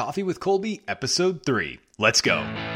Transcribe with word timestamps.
Coffee 0.00 0.22
with 0.22 0.40
Colby, 0.40 0.80
Episode 0.88 1.44
3. 1.44 1.78
Let's 1.98 2.22
go. 2.22 2.69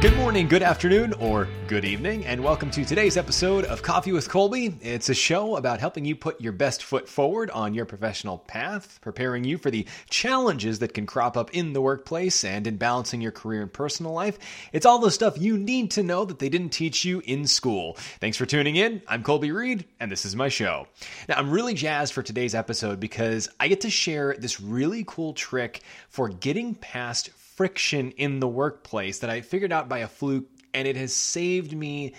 Good 0.00 0.16
morning, 0.16 0.46
good 0.46 0.62
afternoon, 0.62 1.12
or 1.14 1.48
good 1.66 1.84
evening, 1.84 2.24
and 2.24 2.44
welcome 2.44 2.70
to 2.70 2.84
today's 2.84 3.16
episode 3.16 3.64
of 3.64 3.82
Coffee 3.82 4.12
with 4.12 4.28
Colby. 4.28 4.78
It's 4.80 5.08
a 5.08 5.14
show 5.14 5.56
about 5.56 5.80
helping 5.80 6.04
you 6.04 6.14
put 6.14 6.40
your 6.40 6.52
best 6.52 6.84
foot 6.84 7.08
forward 7.08 7.50
on 7.50 7.74
your 7.74 7.84
professional 7.84 8.38
path, 8.38 9.00
preparing 9.02 9.42
you 9.42 9.58
for 9.58 9.72
the 9.72 9.88
challenges 10.08 10.78
that 10.78 10.94
can 10.94 11.04
crop 11.04 11.36
up 11.36 11.52
in 11.52 11.72
the 11.72 11.80
workplace 11.80 12.44
and 12.44 12.68
in 12.68 12.76
balancing 12.76 13.20
your 13.20 13.32
career 13.32 13.60
and 13.60 13.72
personal 13.72 14.12
life. 14.12 14.38
It's 14.72 14.86
all 14.86 15.00
the 15.00 15.10
stuff 15.10 15.36
you 15.36 15.58
need 15.58 15.90
to 15.90 16.04
know 16.04 16.24
that 16.26 16.38
they 16.38 16.48
didn't 16.48 16.70
teach 16.70 17.04
you 17.04 17.20
in 17.24 17.48
school. 17.48 17.94
Thanks 18.20 18.36
for 18.36 18.46
tuning 18.46 18.76
in. 18.76 19.02
I'm 19.08 19.24
Colby 19.24 19.50
Reade, 19.50 19.84
and 19.98 20.12
this 20.12 20.24
is 20.24 20.36
my 20.36 20.48
show. 20.48 20.86
Now, 21.28 21.38
I'm 21.38 21.50
really 21.50 21.74
jazzed 21.74 22.12
for 22.12 22.22
today's 22.22 22.54
episode 22.54 23.00
because 23.00 23.48
I 23.58 23.66
get 23.66 23.80
to 23.80 23.90
share 23.90 24.36
this 24.38 24.60
really 24.60 25.02
cool 25.08 25.32
trick 25.32 25.80
for 26.08 26.28
getting 26.28 26.76
past 26.76 27.30
friction 27.58 28.12
in 28.12 28.38
the 28.38 28.46
workplace 28.46 29.18
that 29.18 29.30
I 29.30 29.40
figured 29.40 29.72
out 29.72 29.88
by 29.88 29.98
a 29.98 30.06
fluke, 30.06 30.46
and 30.72 30.86
it 30.86 30.94
has 30.94 31.12
saved 31.12 31.76
me. 31.76 32.14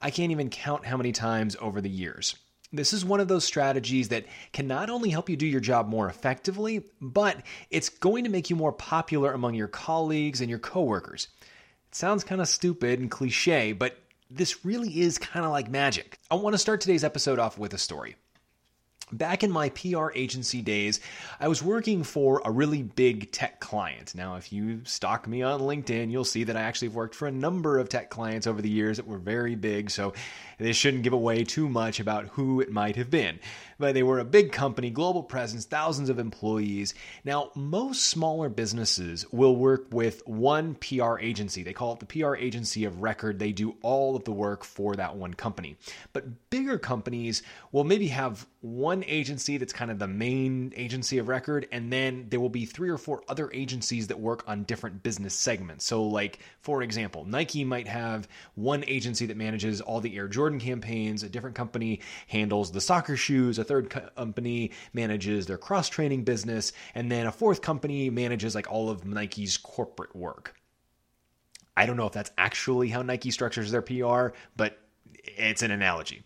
I 0.00 0.10
can't 0.10 0.32
even 0.32 0.48
count 0.48 0.86
how 0.86 0.96
many 0.96 1.12
times 1.12 1.58
over 1.60 1.82
the 1.82 1.90
years. 1.90 2.36
This 2.72 2.94
is 2.94 3.04
one 3.04 3.20
of 3.20 3.28
those 3.28 3.44
strategies 3.44 4.08
that 4.08 4.24
can 4.54 4.66
not 4.66 4.88
only 4.88 5.10
help 5.10 5.28
you 5.28 5.36
do 5.36 5.46
your 5.46 5.60
job 5.60 5.88
more 5.88 6.08
effectively, 6.08 6.84
but 7.02 7.42
it's 7.68 7.90
going 7.90 8.24
to 8.24 8.30
make 8.30 8.48
you 8.48 8.56
more 8.56 8.72
popular 8.72 9.34
among 9.34 9.52
your 9.52 9.68
colleagues 9.68 10.40
and 10.40 10.48
your 10.48 10.58
coworkers. 10.58 11.28
It 11.42 11.94
sounds 11.94 12.24
kind 12.24 12.40
of 12.40 12.48
stupid 12.48 12.98
and 12.98 13.10
cliche, 13.10 13.72
but 13.72 13.98
this 14.30 14.64
really 14.64 15.02
is 15.02 15.18
kind 15.18 15.44
of 15.44 15.52
like 15.52 15.70
magic. 15.70 16.18
I 16.30 16.36
want 16.36 16.54
to 16.54 16.58
start 16.58 16.80
today's 16.80 17.04
episode 17.04 17.38
off 17.38 17.58
with 17.58 17.74
a 17.74 17.78
story. 17.78 18.16
Back 19.12 19.42
in 19.42 19.50
my 19.50 19.70
PR 19.70 20.10
agency 20.14 20.60
days, 20.60 21.00
I 21.40 21.48
was 21.48 21.62
working 21.62 22.02
for 22.04 22.42
a 22.44 22.50
really 22.50 22.82
big 22.82 23.32
tech 23.32 23.58
client. 23.58 24.14
Now, 24.14 24.36
if 24.36 24.52
you 24.52 24.82
stalk 24.84 25.26
me 25.26 25.42
on 25.42 25.60
LinkedIn, 25.60 26.10
you'll 26.10 26.24
see 26.24 26.44
that 26.44 26.56
I 26.56 26.60
actually 26.60 26.88
have 26.88 26.94
worked 26.94 27.14
for 27.14 27.26
a 27.26 27.32
number 27.32 27.78
of 27.78 27.88
tech 27.88 28.10
clients 28.10 28.46
over 28.46 28.60
the 28.60 28.68
years 28.68 28.98
that 28.98 29.06
were 29.06 29.18
very 29.18 29.54
big, 29.54 29.90
so 29.90 30.12
this 30.58 30.76
shouldn't 30.76 31.04
give 31.04 31.14
away 31.14 31.44
too 31.44 31.68
much 31.68 32.00
about 32.00 32.28
who 32.28 32.60
it 32.60 32.70
might 32.70 32.96
have 32.96 33.10
been. 33.10 33.38
But 33.78 33.94
they 33.94 34.02
were 34.02 34.18
a 34.18 34.24
big 34.24 34.52
company, 34.52 34.90
global 34.90 35.22
presence, 35.22 35.64
thousands 35.64 36.10
of 36.10 36.18
employees. 36.18 36.94
Now, 37.24 37.50
most 37.54 38.04
smaller 38.04 38.48
businesses 38.48 39.24
will 39.32 39.56
work 39.56 39.86
with 39.92 40.26
one 40.26 40.74
PR 40.74 41.18
agency. 41.18 41.62
They 41.62 41.72
call 41.72 41.92
it 41.94 42.00
the 42.00 42.06
PR 42.06 42.34
agency 42.34 42.84
of 42.84 43.00
record. 43.00 43.38
They 43.38 43.52
do 43.52 43.76
all 43.82 44.16
of 44.16 44.24
the 44.24 44.32
work 44.32 44.64
for 44.64 44.96
that 44.96 45.16
one 45.16 45.32
company. 45.32 45.76
But 46.12 46.50
bigger 46.50 46.76
companies 46.76 47.42
will 47.72 47.84
maybe 47.84 48.08
have 48.08 48.46
one 48.60 48.97
agency 49.06 49.56
that's 49.56 49.72
kind 49.72 49.90
of 49.90 49.98
the 49.98 50.08
main 50.08 50.72
agency 50.76 51.18
of 51.18 51.28
record, 51.28 51.68
and 51.72 51.92
then 51.92 52.26
there 52.28 52.40
will 52.40 52.48
be 52.48 52.64
three 52.64 52.88
or 52.88 52.98
four 52.98 53.22
other 53.28 53.50
agencies 53.52 54.06
that 54.08 54.18
work 54.18 54.44
on 54.46 54.64
different 54.64 55.02
business 55.02 55.34
segments. 55.34 55.84
So, 55.84 56.02
like, 56.02 56.40
for 56.60 56.82
example, 56.82 57.24
Nike 57.24 57.64
might 57.64 57.88
have 57.88 58.28
one 58.54 58.84
agency 58.86 59.26
that 59.26 59.36
manages 59.36 59.80
all 59.80 60.00
the 60.00 60.16
Air 60.16 60.28
Jordan 60.28 60.60
campaigns, 60.60 61.22
a 61.22 61.28
different 61.28 61.56
company 61.56 62.00
handles 62.26 62.72
the 62.72 62.80
soccer 62.80 63.16
shoes, 63.16 63.58
a 63.58 63.64
third 63.64 63.90
company 63.90 64.72
manages 64.92 65.46
their 65.46 65.58
cross 65.58 65.88
training 65.88 66.24
business, 66.24 66.72
and 66.94 67.10
then 67.10 67.26
a 67.26 67.32
fourth 67.32 67.62
company 67.62 68.10
manages 68.10 68.54
like 68.54 68.70
all 68.70 68.90
of 68.90 69.04
Nike's 69.04 69.56
corporate 69.56 70.14
work. 70.14 70.54
I 71.76 71.86
don't 71.86 71.96
know 71.96 72.06
if 72.06 72.12
that's 72.12 72.32
actually 72.36 72.88
how 72.88 73.02
Nike 73.02 73.30
structures 73.30 73.70
their 73.70 73.82
PR, 73.82 74.36
but 74.56 74.78
it's 75.24 75.62
an 75.62 75.70
analogy. 75.70 76.24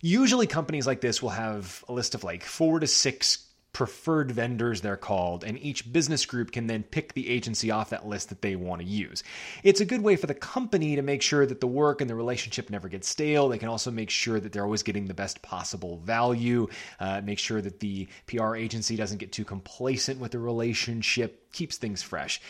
Usually, 0.00 0.46
companies 0.46 0.86
like 0.86 1.00
this 1.00 1.22
will 1.22 1.30
have 1.30 1.84
a 1.88 1.92
list 1.92 2.14
of 2.14 2.24
like 2.24 2.44
four 2.44 2.80
to 2.80 2.86
six 2.86 3.48
preferred 3.72 4.32
vendors, 4.32 4.80
they're 4.80 4.96
called, 4.96 5.44
and 5.44 5.56
each 5.60 5.92
business 5.92 6.26
group 6.26 6.50
can 6.50 6.66
then 6.66 6.82
pick 6.82 7.12
the 7.12 7.28
agency 7.28 7.70
off 7.70 7.90
that 7.90 8.08
list 8.08 8.28
that 8.30 8.42
they 8.42 8.56
want 8.56 8.80
to 8.80 8.86
use. 8.86 9.22
It's 9.62 9.80
a 9.80 9.84
good 9.84 10.02
way 10.02 10.16
for 10.16 10.26
the 10.26 10.34
company 10.34 10.96
to 10.96 11.02
make 11.02 11.22
sure 11.22 11.46
that 11.46 11.60
the 11.60 11.66
work 11.66 12.00
and 12.00 12.08
the 12.10 12.14
relationship 12.14 12.70
never 12.70 12.88
gets 12.88 13.08
stale. 13.08 13.48
They 13.48 13.58
can 13.58 13.68
also 13.68 13.90
make 13.90 14.10
sure 14.10 14.40
that 14.40 14.52
they're 14.52 14.64
always 14.64 14.82
getting 14.82 15.06
the 15.06 15.14
best 15.14 15.42
possible 15.42 15.98
value, 15.98 16.66
uh, 16.98 17.20
make 17.20 17.38
sure 17.38 17.60
that 17.60 17.78
the 17.78 18.08
PR 18.26 18.56
agency 18.56 18.96
doesn't 18.96 19.18
get 19.18 19.30
too 19.30 19.44
complacent 19.44 20.18
with 20.18 20.32
the 20.32 20.40
relationship, 20.40 21.52
keeps 21.52 21.76
things 21.76 22.02
fresh. 22.02 22.40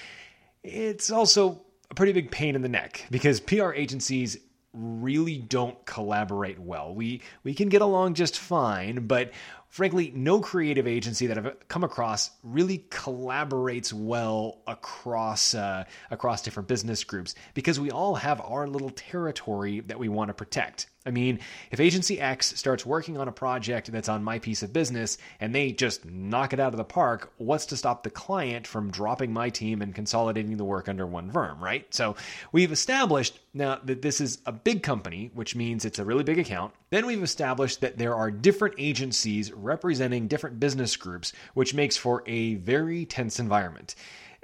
It's 0.63 1.11
also 1.11 1.61
a 1.91 1.95
pretty 1.95 2.13
big 2.13 2.31
pain 2.31 2.55
in 2.55 2.63
the 2.63 2.69
neck 2.69 3.05
because 3.11 3.41
PR 3.41 3.73
agencies 3.73 4.39
really 4.79 5.39
don't 5.39 5.85
collaborate 5.85 6.59
well. 6.59 6.95
We 6.95 7.23
we 7.43 7.55
can 7.55 7.69
get 7.69 7.83
along 7.83 8.15
just 8.15 8.39
fine, 8.39 9.07
but 9.07 9.33
frankly, 9.69 10.13
no 10.15 10.41
creative 10.41 10.87
agency 10.87 11.27
that 11.27 11.39
I've 11.39 11.69
come 11.69 11.85
across 11.85 12.31
really 12.43 12.87
collaborates 12.91 13.93
well 13.93 14.59
across 14.67 15.55
uh, 15.55 15.85
across 16.11 16.43
different 16.43 16.69
business 16.69 17.05
groups 17.05 17.35
because 17.55 17.79
we 17.79 17.91
all 17.91 18.15
have 18.15 18.41
our 18.41 18.67
little 18.67 18.91
territory 18.91 19.81
that 19.81 19.99
we 19.99 20.09
want 20.09 20.29
to 20.29 20.35
protect. 20.35 20.87
I 21.09 21.11
mean, 21.11 21.41
if 21.71 21.81
agency 21.81 22.21
X 22.21 22.59
starts 22.59 22.85
working 22.85 23.17
on 23.17 23.29
a 23.29 23.33
project 23.33 23.91
that's 23.91 24.11
on 24.11 24.23
my 24.23 24.39
piece 24.39 24.63
of 24.63 24.75
business 24.75 25.17
and 25.41 25.55
they 25.55 25.73
just 25.73 26.05
knock 26.05 26.53
it 26.53 26.61
out 26.61 26.75
of 26.75 26.77
the 26.77 26.85
park, 26.85 27.33
what's 27.39 27.65
to 27.67 27.79
stop 27.79 28.03
the 28.03 28.11
client 28.11 28.67
from 28.67 28.91
dropping 28.91 29.33
my 29.33 29.49
team 29.49 29.81
and 29.81 29.95
consolidating 29.95 30.59
the 30.59 30.65
work 30.65 30.87
under 30.87 31.07
one 31.07 31.31
firm, 31.31 31.65
right? 31.65 31.87
So 31.95 32.17
we've 32.53 32.73
established 32.73 33.41
now 33.55 33.81
that 33.85 34.03
this 34.03 34.21
is 34.21 34.39
a 34.45 34.53
big 34.53 34.83
company, 34.83 35.31
which 35.33 35.57
means 35.57 35.87
it's 35.87 35.99
a 35.99 36.05
really 36.05 36.25
big 36.25 36.39
account. 36.39 36.75
Then 36.91 37.07
we've 37.07 37.23
established 37.23 37.81
that 37.81 37.97
there 37.97 38.15
are 38.15 38.31
different 38.31 38.75
agencies 38.77 39.51
representing 39.59 40.29
different 40.29 40.61
business 40.61 40.97
groups, 40.97 41.33
which 41.55 41.75
makes 41.75 41.97
for 41.97 42.23
a 42.27 42.55
very 42.57 43.05
tense 43.05 43.39
environment. 43.39 43.95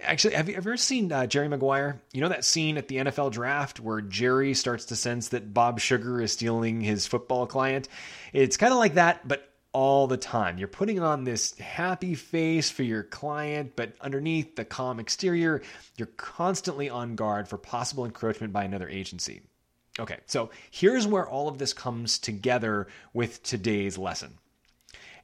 Actually, 0.01 0.35
have 0.35 0.49
you 0.49 0.57
ever 0.57 0.77
seen 0.77 1.11
uh, 1.13 1.27
Jerry 1.27 1.49
Maguire? 1.49 2.01
You 2.13 2.21
know 2.21 2.29
that 2.29 2.45
scene 2.45 2.77
at 2.77 2.89
the 2.89 2.97
NFL 2.97 3.33
draft 3.33 3.81
where 3.81 4.01
Jerry 4.01 4.53
starts 4.55 4.87
to 4.87 4.97
sense 4.97 5.29
that 5.29 5.55
Bob 5.55 5.79
Sugar 5.81 6.21
is 6.21 6.33
stealing 6.33 6.81
his 6.81 7.07
football 7.07 7.47
client? 7.47 7.89
It's 8.33 8.57
kind 8.57 8.73
of 8.73 8.79
like 8.79 8.95
that, 8.95 9.27
but 9.27 9.49
all 9.75 10.07
the 10.07 10.17
time. 10.17 10.57
You're 10.57 10.69
putting 10.69 11.01
on 11.01 11.25
this 11.25 11.59
happy 11.59 12.15
face 12.15 12.71
for 12.71 12.85
your 12.85 13.03
client, 13.03 13.73
but 13.77 13.93
underneath 14.01 14.57
the 14.57 14.65
calm 14.65 15.01
exterior, 15.01 15.63
you're 15.97 16.09
constantly 16.17 16.89
on 16.89 17.17
guard 17.17 17.49
for 17.49 17.59
possible 17.59 18.05
encroachment 18.05 18.53
by 18.53 18.65
another 18.65 18.89
agency. 18.89 19.43
Okay, 19.99 20.19
so 20.27 20.51
here's 20.71 21.07
where 21.07 21.29
all 21.29 21.49
of 21.49 21.59
this 21.59 21.73
comes 21.73 22.19
together 22.19 22.89
with 23.13 23.43
today's 23.43 23.99
lesson. 23.99 24.39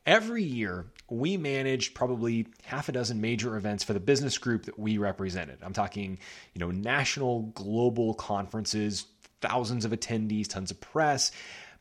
Every 0.07 0.43
year, 0.43 0.87
we 1.09 1.37
managed 1.37 1.95
probably 1.95 2.47
half 2.65 2.89
a 2.89 2.93
dozen 2.93 3.21
major 3.21 3.57
events 3.57 3.85
for 3.85 3.93
the 3.93 4.01
business 4.01 4.39
group 4.39 4.65
that 4.65 4.79
we 4.79 4.99
represented. 4.99 5.59
I'm 5.63 5.73
talking, 5.73 6.19
you 6.55 6.61
know, 6.61 6.71
national, 6.71 7.43
global 7.55 8.15
conferences, 8.15 9.07
thousands 9.41 9.85
of 9.85 9.93
attendees, 9.93 10.49
tons 10.49 10.71
of 10.71 10.81
press. 10.81 11.33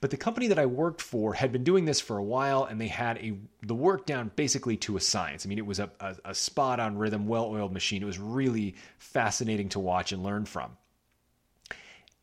But 0.02 0.12
the 0.12 0.18
company 0.18 0.48
that 0.48 0.60
I 0.60 0.66
worked 0.66 1.02
for 1.02 1.34
had 1.34 1.52
been 1.52 1.64
doing 1.64 1.86
this 1.86 2.00
for 2.00 2.18
a 2.18 2.24
while, 2.24 2.64
and 2.64 2.80
they 2.80 2.88
had 2.88 3.18
a 3.18 3.38
the 3.62 3.76
work 3.76 4.06
down 4.06 4.32
basically 4.36 4.78
to 4.78 4.96
a 4.96 5.02
science. 5.02 5.46
I 5.46 5.50
mean, 5.50 5.58
it 5.58 5.66
was 5.66 5.80
a, 5.80 5.90
a, 6.00 6.16
a 6.26 6.36
spot 6.36 6.80
on 6.80 6.98
rhythm, 6.98 7.28
well 7.28 7.46
oiled 7.46 7.74
machine. 7.74 8.02
It 8.02 8.06
was 8.06 8.20
really 8.20 8.76
fascinating 8.98 9.70
to 9.70 9.80
watch 9.80 10.12
and 10.12 10.24
learn 10.24 10.46
from. 10.46 10.78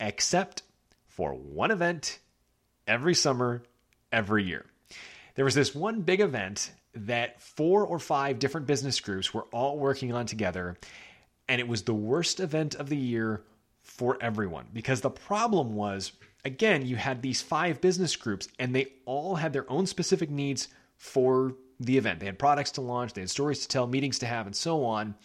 Except 0.00 0.62
for 1.06 1.34
one 1.34 1.70
event 1.70 2.18
every 2.86 3.14
summer, 3.14 3.62
every 4.10 4.44
year. 4.44 4.64
There 5.36 5.44
was 5.44 5.54
this 5.54 5.74
one 5.74 6.00
big 6.00 6.20
event 6.20 6.72
that 6.94 7.40
four 7.40 7.86
or 7.86 7.98
five 7.98 8.38
different 8.38 8.66
business 8.66 8.98
groups 9.00 9.32
were 9.32 9.44
all 9.52 9.78
working 9.78 10.12
on 10.12 10.26
together, 10.26 10.78
and 11.48 11.60
it 11.60 11.68
was 11.68 11.82
the 11.82 11.94
worst 11.94 12.40
event 12.40 12.74
of 12.74 12.88
the 12.88 12.96
year 12.96 13.42
for 13.82 14.18
everyone 14.20 14.66
because 14.72 15.00
the 15.02 15.10
problem 15.10 15.74
was 15.74 16.12
again, 16.46 16.86
you 16.86 16.96
had 16.96 17.20
these 17.20 17.42
five 17.42 17.80
business 17.80 18.14
groups, 18.16 18.48
and 18.58 18.74
they 18.74 18.86
all 19.04 19.34
had 19.34 19.52
their 19.52 19.70
own 19.70 19.84
specific 19.84 20.30
needs 20.30 20.68
for 20.96 21.54
the 21.80 21.98
event. 21.98 22.20
They 22.20 22.26
had 22.26 22.38
products 22.38 22.70
to 22.72 22.80
launch, 22.80 23.12
they 23.12 23.20
had 23.20 23.30
stories 23.30 23.60
to 23.62 23.68
tell, 23.68 23.86
meetings 23.86 24.18
to 24.20 24.26
have, 24.26 24.46
and 24.46 24.56
so 24.56 24.84
on. 24.84 25.16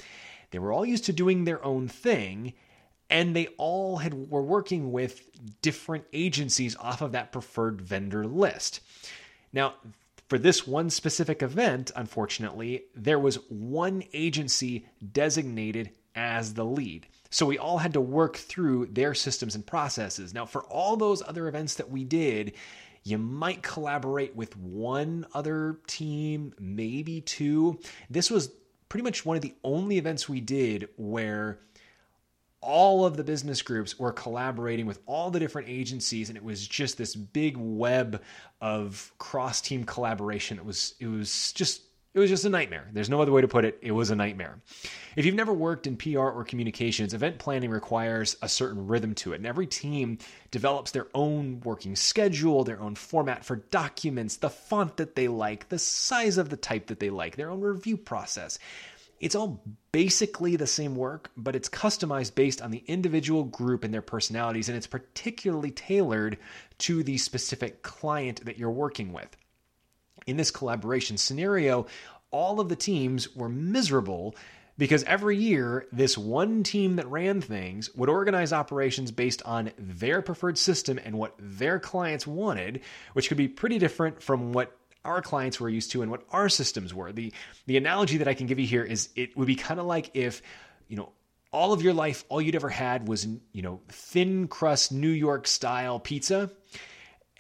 They 0.50 0.60
were 0.60 0.74
all 0.74 0.86
used 0.86 1.06
to 1.06 1.14
doing 1.14 1.46
their 1.46 1.64
own 1.64 1.88
thing, 1.88 2.54
and 3.10 3.36
they 3.36 3.48
all 3.58 3.98
had 3.98 4.14
were 4.14 4.42
working 4.42 4.92
with 4.92 5.30
different 5.62 6.06
agencies 6.12 6.76
off 6.78 7.02
of 7.02 7.14
that 7.14 7.32
preferred 7.32 7.82
vendor 7.82 8.26
list. 8.26 8.82
Now, 9.54 9.76
for 10.32 10.40
this 10.40 10.66
one 10.66 10.90
specific 10.90 11.44
event, 11.44 11.92
unfortunately, 11.94 12.86
there 12.96 13.20
was 13.20 13.36
one 13.50 14.02
agency 14.14 14.88
designated 15.12 15.92
as 16.16 16.54
the 16.54 16.64
lead. 16.64 17.06
So 17.30 17.46
we 17.46 17.58
all 17.58 17.80
had 17.80 17.92
to 17.96 18.00
work 18.00 18.38
through 18.38 18.86
their 18.86 19.14
systems 19.14 19.56
and 19.56 19.68
processes. 19.68 20.34
Now, 20.34 20.46
for 20.46 20.62
all 20.64 20.96
those 20.96 21.22
other 21.22 21.50
events 21.50 21.74
that 21.74 21.92
we 21.92 22.06
did, 22.06 22.54
you 23.04 23.18
might 23.18 23.62
collaborate 23.62 24.34
with 24.34 24.56
one 24.56 25.26
other 25.34 25.82
team, 25.86 26.54
maybe 26.58 27.20
two. 27.20 27.82
This 28.10 28.32
was 28.32 28.54
pretty 28.88 29.04
much 29.04 29.26
one 29.26 29.36
of 29.36 29.44
the 29.44 29.56
only 29.66 29.98
events 29.98 30.30
we 30.30 30.40
did 30.40 30.88
where 30.96 31.60
all 32.62 33.06
of 33.06 33.18
the 33.18 33.24
business 33.24 33.62
groups 33.62 33.98
were 34.00 34.12
collaborating 34.12 34.86
with 34.86 35.00
all 35.06 35.32
the 35.32 35.40
different 35.40 35.68
agencies 35.68 36.30
and 36.30 36.38
it 36.38 36.44
was 36.44 36.68
just 36.68 36.98
this 36.98 37.16
big 37.16 37.58
web 37.58 38.22
of 38.62 39.12
cross 39.18 39.62
team 39.62 39.84
collaboration 39.84 40.58
it 40.58 40.66
was 40.66 40.94
it 41.00 41.08
was 41.08 41.52
just 41.54 41.82
It 42.14 42.20
was 42.20 42.30
just 42.30 42.44
a 42.44 42.50
nightmare. 42.50 42.90
There's 42.92 43.10
no 43.10 43.22
other 43.22 43.32
way 43.32 43.40
to 43.40 43.48
put 43.48 43.64
it. 43.64 43.80
It 43.82 43.94
was 43.94 44.10
a 44.12 44.16
nightmare. 44.18 44.60
If 45.16 45.26
you've 45.26 45.34
never 45.34 45.54
worked 45.54 45.88
in 45.88 45.96
PR 45.96 46.20
or 46.20 46.44
communications, 46.44 47.14
event 47.14 47.40
planning 47.40 47.70
requires 47.70 48.36
a 48.42 48.50
certain 48.50 48.86
rhythm 48.86 49.16
to 49.16 49.32
it. 49.32 49.38
And 49.38 49.46
every 49.46 49.66
team 49.66 50.18
develops 50.52 50.92
their 50.92 51.08
own 51.14 51.62
working 51.64 51.96
schedule, 51.96 52.66
their 52.66 52.82
own 52.82 52.96
format 52.96 53.46
for 53.46 53.56
documents, 53.72 54.36
the 54.36 54.50
font 54.50 54.98
that 54.98 55.16
they 55.16 55.30
like, 55.30 55.70
the 55.70 55.80
size 55.80 56.38
of 56.38 56.50
the 56.50 56.58
type 56.58 56.88
that 56.88 57.00
they 57.00 57.10
like, 57.10 57.38
their 57.38 57.50
own 57.50 57.62
review 57.62 57.96
process. 57.96 58.60
It's 59.22 59.36
all 59.36 59.64
basically 59.92 60.56
the 60.56 60.68
same 60.68 60.96
work, 60.96 61.30
but 61.38 61.56
it's 61.56 61.70
customized 61.70 62.34
based 62.34 62.62
on 62.62 62.72
the 62.72 62.84
individual 62.88 63.44
group 63.44 63.84
and 63.84 63.94
their 63.94 64.02
personalities, 64.02 64.68
and 64.68 64.76
it's 64.76 64.88
particularly 64.88 65.70
tailored 65.70 66.38
to 66.80 67.04
the 67.04 67.20
specific 67.20 67.84
client 67.84 68.44
that 68.46 68.58
you're 68.58 68.72
working 68.72 69.14
with. 69.14 69.38
In 70.26 70.38
this 70.38 70.50
collaboration 70.50 71.18
scenario, 71.18 71.86
all 72.32 72.60
of 72.60 72.68
the 72.68 72.76
teams 72.76 73.36
were 73.36 73.50
miserable 73.50 74.36
because 74.78 75.04
every 75.04 75.38
year, 75.38 75.86
this 75.92 76.18
one 76.18 76.64
team 76.64 76.96
that 76.96 77.08
ran 77.08 77.42
things 77.42 77.94
would 77.94 78.10
organize 78.10 78.52
operations 78.52 79.12
based 79.12 79.44
on 79.44 79.72
their 79.78 80.24
preferred 80.24 80.58
system 80.58 81.00
and 81.04 81.16
what 81.16 81.36
their 81.38 81.80
clients 81.80 82.26
wanted, 82.26 82.82
which 83.14 83.28
could 83.28 83.38
be 83.38 83.48
pretty 83.48 83.78
different 83.78 84.24
from 84.24 84.54
what 84.54 84.76
our 85.04 85.22
clients 85.22 85.60
were 85.60 85.70
used 85.70 85.92
to 85.92 86.02
and 86.02 86.12
what 86.12 86.24
our 86.32 86.50
systems 86.50 86.94
were. 86.94 87.12
The 87.12 87.34
the 87.66 87.78
analogy 87.78 88.18
that 88.18 88.28
I 88.28 88.34
can 88.34 88.48
give 88.48 88.60
you 88.60 88.68
here 88.68 88.84
is 88.84 89.10
it 89.16 89.36
would 89.36 89.48
be 89.48 89.56
kind 89.56 89.80
of 89.80 89.86
like 89.86 90.12
if, 90.14 90.42
you 90.88 90.98
know, 90.98 91.12
all 91.52 91.74
of 91.74 91.82
your 91.82 91.94
life 91.94 92.24
all 92.30 92.42
you'd 92.42 92.56
ever 92.56 92.70
had 92.70 93.08
was, 93.08 93.28
you 93.52 93.62
know, 93.62 93.82
thin 93.90 94.48
crust 94.48 94.92
New 94.92 95.10
York 95.10 95.48
style 95.48 96.00
pizza 96.00 96.52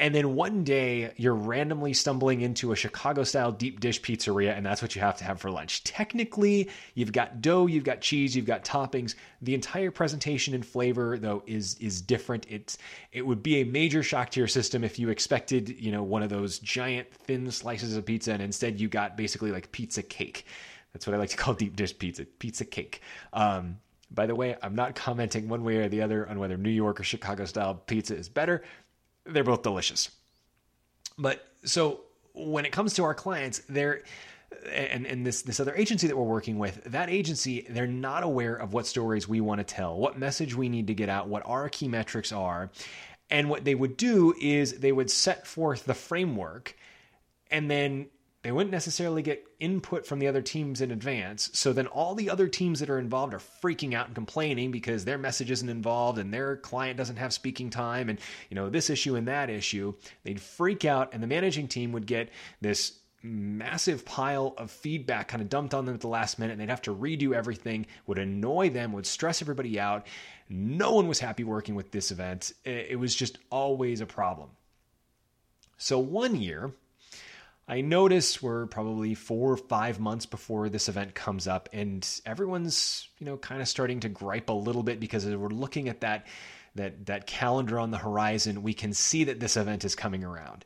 and 0.02 0.16
then 0.16 0.34
one 0.34 0.64
day 0.64 1.14
you're 1.16 1.36
randomly 1.36 1.94
stumbling 1.94 2.42
into 2.42 2.72
a 2.72 2.76
Chicago 2.76 3.24
style 3.24 3.52
deep 3.52 3.80
dish 3.80 4.02
pizzeria, 4.02 4.58
and 4.58 4.66
that's 4.66 4.82
what 4.82 4.96
you 4.96 5.02
have 5.02 5.16
to 5.18 5.24
have 5.24 5.40
for 5.40 5.52
lunch. 5.52 5.84
Technically, 5.84 6.70
you've 6.96 7.12
got 7.12 7.40
dough, 7.40 7.68
you've 7.68 7.84
got 7.84 8.02
cheese, 8.02 8.36
you've 8.36 8.48
got 8.48 8.66
toppings. 8.66 9.14
The 9.44 9.54
entire 9.54 9.92
presentation 9.92 10.56
and 10.56 10.66
flavor, 10.66 11.20
though, 11.20 11.44
is 11.46 11.76
is 11.76 12.02
different. 12.02 12.48
It's 12.50 12.80
it 13.12 13.22
would 13.22 13.44
be 13.44 13.62
a 13.62 13.64
major 13.64 14.02
shock 14.02 14.32
to 14.32 14.40
your 14.40 14.48
system 14.48 14.84
if 14.84 14.98
you 14.98 15.10
expected, 15.10 15.70
you 15.80 15.92
know, 15.92 16.02
one 16.02 16.24
of 16.24 16.32
those 16.32 16.58
giant 16.58 17.14
thin 17.14 17.52
slices 17.52 17.96
of 17.96 18.04
pizza, 18.04 18.34
and 18.34 18.42
instead 18.42 18.82
you 18.82 18.88
got 18.90 19.16
basically 19.16 19.52
like 19.52 19.72
pizza 19.72 20.02
cake. 20.02 20.48
That's 20.94 21.06
what 21.06 21.14
I 21.14 21.20
like 21.20 21.30
to 21.30 21.38
call 21.38 21.54
deep 21.54 21.76
dish 21.76 21.96
pizza, 21.96 22.26
pizza 22.26 22.66
cake. 22.66 23.02
Um, 23.34 23.78
by 24.14 24.26
the 24.26 24.36
way, 24.36 24.58
I'm 24.62 24.76
not 24.76 24.96
commenting 24.96 25.48
one 25.48 25.64
way 25.64 25.78
or 25.78 25.88
the 25.88 26.02
other 26.02 26.28
on 26.28 26.38
whether 26.38 26.58
New 26.58 26.70
York 26.70 27.00
or 27.00 27.04
Chicago 27.04 27.46
style 27.46 27.76
pizza 27.76 28.16
is 28.16 28.28
better 28.28 28.62
they're 29.26 29.44
both 29.44 29.64
delicious. 29.64 30.10
But 31.18 31.46
so 31.64 32.02
when 32.34 32.66
it 32.66 32.72
comes 32.72 32.94
to 32.96 33.04
our 33.04 33.14
clients, 33.14 33.62
they're 33.70 34.04
and, 34.70 35.06
and 35.06 35.26
this 35.26 35.42
this 35.44 35.60
other 35.60 35.76
agency 35.76 36.08
that 36.08 36.18
we're 36.18 36.24
working 36.24 36.60
with, 36.60 36.84
that 36.86 37.10
agency, 37.10 37.66
they're 37.70 37.88
not 37.88 38.24
aware 38.24 38.56
of 38.56 38.74
what 38.74 38.86
stories 38.86 39.28
we 39.28 39.42
want 39.42 39.60
to 39.60 39.64
tell, 39.64 39.98
what 39.98 40.20
message 40.20 40.56
we 40.56 40.70
need 40.70 40.88
to 40.88 40.94
get 40.94 41.10
out, 41.10 41.28
what 41.28 41.44
our 41.46 41.70
key 41.70 41.88
metrics 41.88 42.32
are. 42.32 42.70
And 43.30 43.50
what 43.50 43.64
they 43.64 43.76
would 43.76 43.96
do 43.96 44.34
is 44.42 44.80
they 44.80 44.92
would 44.92 45.10
set 45.10 45.48
forth 45.48 45.86
the 45.86 45.94
framework 45.94 46.76
and 47.50 47.72
then 47.72 48.08
they 48.44 48.52
wouldn't 48.52 48.72
necessarily 48.72 49.22
get 49.22 49.46
input 49.60 50.06
from 50.06 50.20
the 50.20 50.28
other 50.28 50.42
teams 50.42 50.82
in 50.82 50.92
advance. 50.92 51.50
So 51.54 51.74
then 51.74 51.88
all 51.88 52.16
the 52.16 52.30
other 52.30 52.48
teams 52.48 52.80
that 52.80 52.90
are 52.90 52.98
involved 52.98 53.34
are 53.34 53.40
freaking 53.40 53.94
out 53.94 54.08
and 54.08 54.16
complaining 54.16 54.72
because 54.72 55.06
their 55.06 55.20
message 55.20 55.52
isn't 55.52 55.70
involved 55.70 56.18
and 56.18 56.34
their 56.34 56.58
client 56.58 56.98
doesn't 56.98 57.18
have 57.18 57.34
speaking 57.34 57.70
time 57.70 58.10
and 58.10 58.20
you 58.50 58.56
know 58.56 58.70
this 58.70 58.90
issue 58.90 59.16
and 59.16 59.28
that 59.28 59.50
issue. 59.50 59.94
They'd 60.24 60.42
freak 60.42 60.86
out 60.86 61.14
and 61.14 61.22
the 61.22 61.28
managing 61.28 61.68
team 61.68 61.92
would 61.92 62.08
get 62.08 62.30
this 62.62 62.94
massive 63.24 64.04
pile 64.04 64.56
of 64.58 64.72
feedback 64.72 65.28
kind 65.28 65.44
of 65.44 65.50
dumped 65.50 65.76
on 65.76 65.86
them 65.86 65.94
at 65.94 66.02
the 66.02 66.08
last 66.08 66.40
minute 66.40 66.54
and 66.54 66.62
they'd 66.62 66.70
have 66.70 66.82
to 66.82 66.96
redo 66.96 67.34
everything 67.34 67.86
would 68.08 68.18
annoy 68.18 68.68
them 68.68 68.92
would 68.92 69.06
stress 69.06 69.44
everybody 69.44 69.80
out 69.80 70.08
no 70.50 70.94
one 70.94 71.08
was 71.08 71.20
happy 71.20 71.44
working 71.44 71.76
with 71.76 71.92
this 71.92 72.10
event 72.10 72.52
it 72.66 72.98
was 72.98 73.14
just 73.14 73.38
always 73.52 74.02
a 74.02 74.08
problem 74.08 74.50
so 75.78 76.00
one 76.00 76.36
year 76.36 76.74
I 77.72 77.80
notice 77.80 78.44
we're 78.44 78.66
probably 78.66 79.16
four 79.16 79.54
or 79.54 79.56
five 79.56 79.98
months 79.98 80.26
before 80.26 80.68
this 80.68 80.90
event 80.90 81.16
comes 81.16 81.48
up, 81.48 81.70
and 81.72 82.06
everyone's 82.26 83.08
you 83.18 83.26
know 83.26 83.38
kind 83.38 83.62
of 83.62 83.68
starting 83.70 84.02
to 84.02 84.10
gripe 84.10 84.50
a 84.50 84.54
little 84.54 84.84
bit 84.84 85.00
because 85.00 85.26
we're 85.26 85.48
looking 85.48 85.88
at 85.88 86.02
that 86.02 86.28
that 86.76 87.06
that 87.06 87.28
calendar 87.28 87.80
on 87.80 87.90
the 87.90 87.98
horizon, 87.98 88.62
we 88.62 88.74
can 88.74 88.92
see 88.92 89.24
that 89.24 89.40
this 89.40 89.56
event 89.56 89.86
is 89.86 89.96
coming 89.96 90.26
around. 90.26 90.66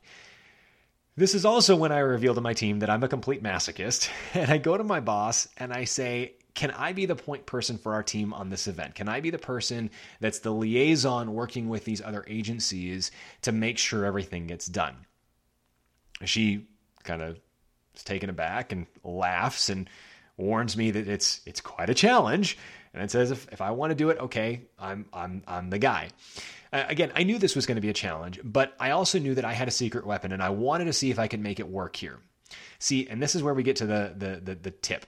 This 1.14 1.36
is 1.36 1.44
also 1.44 1.76
when 1.76 1.92
I 1.92 2.00
reveal 2.00 2.34
to 2.34 2.40
my 2.40 2.54
team 2.54 2.80
that 2.80 2.90
I'm 2.90 3.04
a 3.04 3.08
complete 3.08 3.40
masochist, 3.40 4.10
and 4.34 4.50
I 4.50 4.58
go 4.58 4.76
to 4.76 4.82
my 4.82 4.98
boss 4.98 5.46
and 5.58 5.72
I 5.72 5.84
say, 5.84 6.32
can 6.54 6.72
I 6.72 6.92
be 6.92 7.06
the 7.06 7.14
point 7.14 7.46
person 7.46 7.78
for 7.78 7.94
our 7.94 8.02
team 8.02 8.34
on 8.34 8.50
this 8.50 8.66
event? 8.66 8.96
Can 8.96 9.08
I 9.08 9.20
be 9.20 9.30
the 9.30 9.38
person 9.38 9.90
that's 10.18 10.40
the 10.40 10.50
liaison 10.50 11.34
working 11.34 11.68
with 11.68 11.84
these 11.84 12.02
other 12.02 12.24
agencies 12.26 13.12
to 13.42 13.52
make 13.52 13.78
sure 13.78 14.04
everything 14.04 14.48
gets 14.48 14.66
done? 14.66 15.06
She 16.24 16.66
kind 17.06 17.22
of 17.22 17.38
is 17.94 18.04
taken 18.04 18.28
aback 18.28 18.72
and 18.72 18.86
laughs 19.02 19.68
and 19.70 19.88
warns 20.36 20.76
me 20.76 20.90
that 20.90 21.08
it's 21.08 21.40
it's 21.46 21.60
quite 21.60 21.90
a 21.90 21.94
challenge. 21.94 22.58
And 22.92 23.02
it 23.02 23.10
says 23.10 23.30
if, 23.30 23.46
if 23.52 23.60
I 23.60 23.70
want 23.72 23.90
to 23.90 23.94
do 23.94 24.10
it, 24.10 24.18
okay, 24.18 24.62
I'm 24.78 25.06
I'm 25.12 25.42
I'm 25.46 25.70
the 25.70 25.78
guy. 25.78 26.10
Uh, 26.72 26.84
again, 26.88 27.12
I 27.14 27.22
knew 27.22 27.38
this 27.38 27.56
was 27.56 27.66
going 27.66 27.76
to 27.76 27.82
be 27.82 27.90
a 27.90 27.94
challenge, 27.94 28.40
but 28.42 28.74
I 28.80 28.90
also 28.90 29.18
knew 29.18 29.34
that 29.34 29.44
I 29.44 29.52
had 29.52 29.68
a 29.68 29.70
secret 29.70 30.06
weapon, 30.06 30.32
and 30.32 30.42
I 30.42 30.50
wanted 30.50 30.86
to 30.86 30.92
see 30.92 31.10
if 31.10 31.18
I 31.18 31.28
could 31.28 31.40
make 31.40 31.60
it 31.60 31.68
work 31.68 31.96
here. 31.96 32.18
See, 32.78 33.06
and 33.08 33.22
this 33.22 33.34
is 33.34 33.42
where 33.42 33.54
we 33.54 33.62
get 33.62 33.76
to 33.76 33.86
the 33.86 34.14
the 34.16 34.40
the, 34.42 34.54
the 34.54 34.70
tip. 34.70 35.06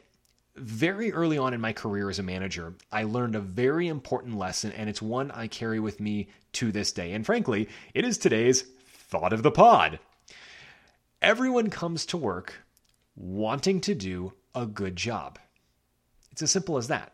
Very 0.56 1.12
early 1.12 1.38
on 1.38 1.54
in 1.54 1.60
my 1.60 1.72
career 1.72 2.10
as 2.10 2.18
a 2.18 2.22
manager, 2.22 2.74
I 2.90 3.04
learned 3.04 3.36
a 3.36 3.40
very 3.40 3.86
important 3.86 4.36
lesson, 4.36 4.72
and 4.72 4.90
it's 4.90 5.00
one 5.00 5.30
I 5.30 5.46
carry 5.46 5.78
with 5.78 6.00
me 6.00 6.28
to 6.54 6.72
this 6.72 6.90
day. 6.90 7.12
And 7.12 7.24
frankly, 7.24 7.68
it 7.94 8.04
is 8.04 8.18
today's 8.18 8.64
thought 8.88 9.32
of 9.32 9.42
the 9.42 9.52
pod. 9.52 10.00
Everyone 11.20 11.68
comes 11.68 12.06
to 12.06 12.16
work 12.16 12.64
wanting 13.16 13.80
to 13.80 13.94
do 13.94 14.34
a 14.54 14.66
good 14.66 14.94
job. 14.94 15.40
It's 16.30 16.42
as 16.42 16.52
simple 16.52 16.76
as 16.76 16.86
that. 16.88 17.12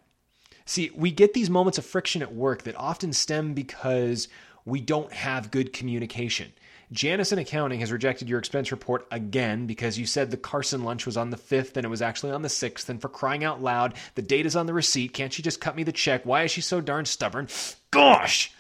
See, 0.67 0.91
we 0.95 1.11
get 1.11 1.33
these 1.33 1.49
moments 1.49 1.79
of 1.79 1.87
friction 1.87 2.21
at 2.21 2.35
work 2.35 2.65
that 2.65 2.77
often 2.77 3.15
stem 3.15 3.55
because 3.55 4.29
we 4.67 4.83
don't 4.83 5.11
have 5.11 5.51
good 5.51 5.73
communication. 5.73 6.53
Janice 6.93 7.33
in 7.33 7.39
accounting 7.39 7.81
has 7.81 7.91
rejected 7.91 8.29
your 8.29 8.39
expense 8.39 8.71
report 8.71 9.06
again 9.11 9.67
because 9.67 9.99
you 9.99 10.05
said 10.05 10.31
the 10.31 10.37
Carson 10.37 10.85
lunch 10.85 11.07
was 11.07 11.17
on 11.17 11.31
the 11.31 11.39
5th 11.39 11.79
and 11.79 11.87
it 11.87 11.91
was 11.91 12.03
actually 12.03 12.33
on 12.33 12.43
the 12.43 12.49
6th. 12.49 12.91
And 12.91 13.00
for 13.00 13.09
crying 13.09 13.43
out 13.43 13.62
loud, 13.62 13.95
the 14.17 14.23
date 14.23 14.45
is 14.45 14.55
on 14.55 14.67
the 14.67 14.75
receipt. 14.75 15.14
Can't 15.14 15.33
she 15.33 15.43
just 15.43 15.62
cut 15.62 15.76
me 15.76 15.83
the 15.83 15.93
check? 15.93 16.26
Why 16.26 16.43
is 16.43 16.50
she 16.50 16.61
so 16.61 16.83
darn 16.83 17.07
stubborn? 17.07 17.49
Gosh! 17.90 18.52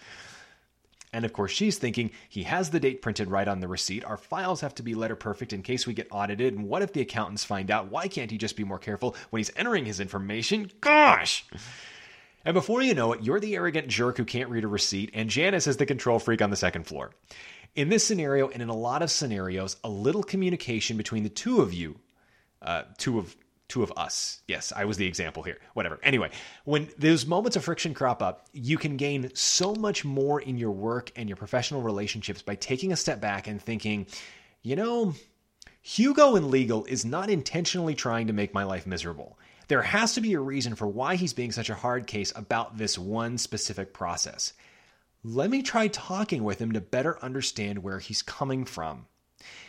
And 1.14 1.24
of 1.24 1.32
course, 1.32 1.52
she's 1.52 1.78
thinking 1.78 2.10
he 2.28 2.42
has 2.42 2.70
the 2.70 2.80
date 2.80 3.00
printed 3.00 3.30
right 3.30 3.46
on 3.46 3.60
the 3.60 3.68
receipt. 3.68 4.04
Our 4.04 4.16
files 4.16 4.60
have 4.62 4.74
to 4.74 4.82
be 4.82 4.96
letter 4.96 5.14
perfect 5.14 5.52
in 5.52 5.62
case 5.62 5.86
we 5.86 5.94
get 5.94 6.08
audited. 6.10 6.54
And 6.54 6.68
what 6.68 6.82
if 6.82 6.92
the 6.92 7.02
accountants 7.02 7.44
find 7.44 7.70
out? 7.70 7.88
Why 7.88 8.08
can't 8.08 8.32
he 8.32 8.36
just 8.36 8.56
be 8.56 8.64
more 8.64 8.80
careful 8.80 9.14
when 9.30 9.38
he's 9.38 9.52
entering 9.54 9.84
his 9.84 10.00
information? 10.00 10.72
Gosh! 10.80 11.46
And 12.44 12.52
before 12.52 12.82
you 12.82 12.94
know 12.94 13.12
it, 13.12 13.22
you're 13.22 13.38
the 13.38 13.54
arrogant 13.54 13.86
jerk 13.86 14.16
who 14.16 14.24
can't 14.24 14.50
read 14.50 14.64
a 14.64 14.68
receipt, 14.68 15.12
and 15.14 15.30
Janice 15.30 15.68
is 15.68 15.76
the 15.76 15.86
control 15.86 16.18
freak 16.18 16.42
on 16.42 16.50
the 16.50 16.56
second 16.56 16.82
floor. 16.82 17.12
In 17.76 17.90
this 17.90 18.04
scenario, 18.04 18.48
and 18.48 18.60
in 18.60 18.68
a 18.68 18.76
lot 18.76 19.00
of 19.00 19.10
scenarios, 19.10 19.76
a 19.84 19.88
little 19.88 20.24
communication 20.24 20.96
between 20.96 21.22
the 21.22 21.28
two 21.28 21.60
of 21.60 21.72
you, 21.72 22.00
uh, 22.60 22.82
two 22.98 23.20
of 23.20 23.36
two 23.74 23.82
of 23.82 23.92
us. 23.96 24.40
Yes, 24.46 24.72
I 24.74 24.84
was 24.84 24.98
the 24.98 25.06
example 25.06 25.42
here. 25.42 25.58
Whatever. 25.72 25.98
Anyway, 26.04 26.30
when 26.64 26.88
those 26.96 27.26
moments 27.26 27.56
of 27.56 27.64
friction 27.64 27.92
crop 27.92 28.22
up, 28.22 28.46
you 28.52 28.78
can 28.78 28.96
gain 28.96 29.34
so 29.34 29.74
much 29.74 30.04
more 30.04 30.40
in 30.40 30.56
your 30.56 30.70
work 30.70 31.10
and 31.16 31.28
your 31.28 31.34
professional 31.34 31.82
relationships 31.82 32.40
by 32.40 32.54
taking 32.54 32.92
a 32.92 32.96
step 32.96 33.20
back 33.20 33.48
and 33.48 33.60
thinking, 33.60 34.06
you 34.62 34.76
know, 34.76 35.12
Hugo 35.82 36.36
in 36.36 36.52
legal 36.52 36.84
is 36.84 37.04
not 37.04 37.28
intentionally 37.28 37.96
trying 37.96 38.28
to 38.28 38.32
make 38.32 38.54
my 38.54 38.62
life 38.62 38.86
miserable. 38.86 39.40
There 39.66 39.82
has 39.82 40.14
to 40.14 40.20
be 40.20 40.34
a 40.34 40.40
reason 40.40 40.76
for 40.76 40.86
why 40.86 41.16
he's 41.16 41.32
being 41.32 41.50
such 41.50 41.68
a 41.68 41.74
hard 41.74 42.06
case 42.06 42.32
about 42.36 42.78
this 42.78 42.96
one 42.96 43.38
specific 43.38 43.92
process. 43.92 44.52
Let 45.24 45.50
me 45.50 45.62
try 45.62 45.88
talking 45.88 46.44
with 46.44 46.60
him 46.60 46.70
to 46.72 46.80
better 46.80 47.18
understand 47.24 47.82
where 47.82 47.98
he's 47.98 48.22
coming 48.22 48.66
from. 48.66 49.06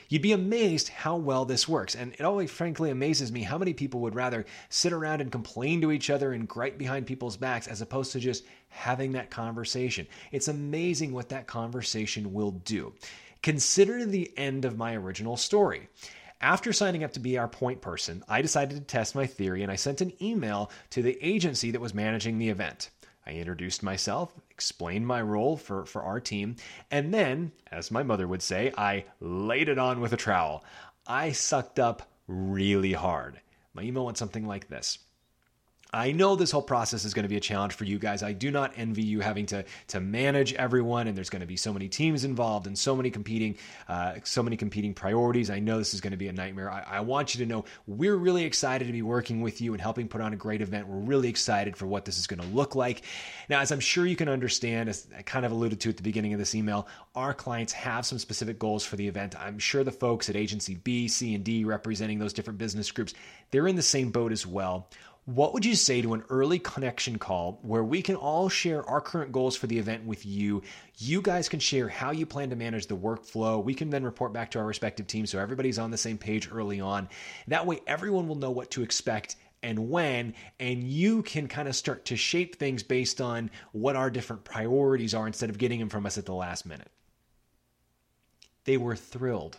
You'd 0.08 0.22
be 0.22 0.32
amazed 0.32 0.90
how 0.90 1.16
well 1.16 1.46
this 1.46 1.68
works. 1.68 1.96
And 1.96 2.14
it 2.14 2.22
always 2.22 2.52
frankly 2.52 2.92
amazes 2.92 3.32
me 3.32 3.44
how 3.44 3.58
many 3.58 3.74
people 3.74 4.02
would 4.02 4.16
rather 4.16 4.46
sit 4.70 4.94
around 4.94 5.22
and 5.22 5.32
complain 5.32 5.82
to 5.82 5.92
each 5.92 6.10
other 6.10 6.34
and 6.34 6.48
gripe 6.48 6.78
behind 6.78 7.08
people's 7.08 7.38
backs 7.38 7.68
as 7.68 7.82
opposed 7.82 8.12
to 8.12 8.20
just 8.20 8.46
having 8.70 9.14
that 9.14 9.30
conversation. 9.32 10.08
It's 10.32 10.48
amazing 10.48 11.14
what 11.14 11.30
that 11.30 11.48
conversation 11.48 12.34
will 12.34 12.52
do. 12.52 12.94
Consider 13.42 14.06
the 14.06 14.32
end 14.38 14.66
of 14.66 14.78
my 14.78 14.96
original 14.96 15.38
story. 15.38 15.88
After 16.42 16.74
signing 16.74 17.04
up 17.04 17.14
to 17.14 17.20
be 17.20 17.38
our 17.38 17.48
point 17.48 17.82
person, 17.82 18.24
I 18.28 18.42
decided 18.42 18.76
to 18.78 18.84
test 18.84 19.16
my 19.16 19.26
theory 19.26 19.64
and 19.64 19.72
I 19.72 19.78
sent 19.78 20.02
an 20.02 20.14
email 20.22 20.70
to 20.92 21.02
the 21.02 21.18
agency 21.22 21.72
that 21.72 21.82
was 21.82 21.94
managing 21.94 22.38
the 22.38 22.50
event. 22.50 22.90
I 23.27 23.32
introduced 23.32 23.82
myself, 23.82 24.34
explained 24.51 25.08
my 25.08 25.22
role 25.22 25.58
for, 25.58 25.86
for 25.86 26.03
our 26.03 26.20
team, 26.20 26.58
and 26.91 27.13
then, 27.13 27.51
as 27.72 27.89
my 27.89 28.03
mother 28.03 28.27
would 28.27 28.44
say, 28.44 28.72
I 28.77 29.05
laid 29.20 29.67
it 29.67 29.79
on 29.79 30.00
with 30.00 30.13
a 30.13 30.17
trowel. 30.17 30.63
I 31.08 31.32
sucked 31.32 31.79
up 31.79 32.10
really 32.27 32.94
hard. 32.94 33.41
My 33.74 33.82
email 33.82 34.05
went 34.05 34.17
something 34.17 34.46
like 34.46 34.67
this 34.67 35.00
I 35.94 36.12
know 36.12 36.36
this 36.36 36.51
whole 36.51 36.62
process 36.62 37.06
is 37.06 37.13
going 37.13 37.24
to 37.24 37.30
be 37.30 37.38
a 37.38 37.42
challenge 37.42 37.74
for 37.74 37.86
you 37.86 38.00
guys. 38.00 38.22
I 38.22 38.34
do 38.34 38.51
not 38.51 38.74
envy 38.75 39.04
you 39.04 39.22
having 39.22 39.46
to 39.48 39.63
to 39.88 40.00
manage 40.00 40.54
everyone, 40.54 41.08
and 41.08 41.15
there's 41.15 41.30
going 41.30 41.42
to 41.42 41.48
be 41.48 41.58
so 41.58 41.72
many 41.72 41.88
teams 41.88 42.24
involved 42.24 42.68
and 42.68 42.77
so 42.77 42.96
many 42.96 43.10
competing, 43.10 43.58
uh, 43.88 44.15
so 44.24 44.44
many 44.44 44.58
competing 44.58 44.94
priorities. 44.94 45.50
I 45.50 45.60
know 45.60 45.77
this 45.77 45.94
is 45.94 46.01
going 46.01 46.12
to 46.12 46.18
be 46.18 46.27
a 46.27 46.34
nightmare. 46.34 46.70
I, 46.70 46.84
I 46.98 47.00
want 47.01 47.34
you 47.34 47.46
to 47.46 47.50
know 47.50 47.65
we're 47.88 48.15
really 48.15 48.44
excited 48.44 48.86
to 48.86 48.92
be 48.92 49.01
working 49.01 49.42
with 49.42 49.62
you 49.62 49.74
and 49.74 49.82
helping 49.82 50.08
put 50.08 50.22
on 50.22 50.34
a 50.34 50.36
great 50.36 50.62
event. 50.62 50.88
We're 50.88 50.98
really 50.98 51.30
excited 51.30 51.77
for 51.77 51.88
what 51.88 52.04
this 52.06 52.18
is 52.18 52.27
going 52.27 52.42
to 52.42 52.48
look 52.48 52.75
like. 52.75 53.04
Now, 53.48 53.62
as 53.62 53.72
I'm 53.72 53.80
sure 53.80 54.06
you 54.06 54.15
can 54.15 54.27
understand, 54.27 54.89
as 54.89 55.08
I 55.18 55.22
kind 55.22 55.46
of 55.46 55.51
alluded 55.51 55.80
to 55.82 55.89
at 55.89 55.98
the 55.98 56.04
beginning 56.04 56.34
of 56.34 56.39
this 56.39 56.56
email, 56.56 56.88
our 57.15 57.34
clients 57.34 57.74
have 57.74 58.06
some 58.06 58.20
specific 58.20 58.60
goals 58.60 58.84
for 58.84 58.96
the 58.96 59.08
event. 59.08 59.36
I'm 59.39 59.60
sure 59.60 59.84
the 59.84 59.92
folks 59.92 60.30
at 60.30 60.36
Agency 60.36 60.75
B, 60.75 61.08
C, 61.08 61.36
and 61.36 61.44
D 61.44 61.63
representing 61.63 62.20
those 62.20 62.34
different 62.34 62.60
business 62.60 62.92
groups, 62.92 63.13
they're 63.51 63.68
in 63.68 63.75
the 63.75 63.82
same 63.82 64.12
boat 64.12 64.32
as 64.32 64.46
well. 64.46 64.89
What 65.25 65.55
would 65.55 65.65
you 65.65 65.74
say 65.74 66.03
to 66.03 66.13
an 66.13 66.24
early 66.29 66.60
connection 66.60 67.17
call 67.17 67.58
where 67.63 67.84
we 67.84 68.03
can 68.03 68.15
all 68.15 68.48
share 68.48 68.88
our 68.88 69.01
current 69.01 69.32
goals 69.32 69.55
for 69.55 69.65
the 69.65 69.79
event 69.79 70.05
with 70.05 70.24
you? 70.24 70.62
You 71.00 71.20
guys 71.24 71.50
can 71.50 71.60
share 71.60 71.89
how 71.89 72.12
you 72.12 72.27
plan 72.27 72.51
to 72.51 72.55
manage 72.55 72.86
the 72.86 72.96
workflow. 72.96 73.63
We 73.63 73.74
can 73.74 73.89
then 73.89 74.03
report 74.03 74.34
back 74.34 74.51
to 74.51 74.60
our 74.60 74.65
respective 74.67 75.08
teams 75.08 75.32
so 75.32 75.39
everybody's 75.39 75.79
on 75.79 75.89
the 75.89 75.98
same 75.98 76.20
page 76.20 76.48
early 76.51 76.79
on. 76.79 77.10
That 77.48 77.65
way, 77.65 77.79
everyone 77.88 78.27
will 78.27 78.36
know 78.36 78.51
what 78.51 78.70
to 78.72 78.84
expect 78.84 79.36
and 79.63 79.89
when, 79.89 80.36
and 80.60 80.84
you 80.84 81.24
can 81.24 81.48
kind 81.48 81.67
of 81.67 81.75
start 81.75 82.05
to 82.05 82.15
shape 82.15 82.58
things 82.58 82.84
based 82.84 83.20
on 83.20 83.50
what 83.72 83.96
our 83.96 84.12
different 84.12 84.44
priorities 84.44 85.15
are 85.15 85.25
instead 85.25 85.50
of 85.50 85.58
getting 85.58 85.79
them 85.79 85.89
from 85.89 86.05
us 86.05 86.20
at 86.20 86.27
the 86.27 86.36
last 86.36 86.67
minute. 86.67 86.91
They 88.65 88.77
were 88.77 88.96
thrilled. 88.96 89.58